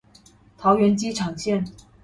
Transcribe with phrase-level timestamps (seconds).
[0.57, 1.63] 桃園機場線